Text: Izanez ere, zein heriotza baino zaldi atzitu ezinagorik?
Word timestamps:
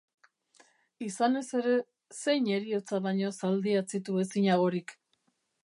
Izanez 1.07 1.43
ere, 1.59 1.73
zein 2.21 2.49
heriotza 2.55 3.03
baino 3.09 3.31
zaldi 3.43 3.77
atzitu 3.83 4.19
ezinagorik? 4.25 4.97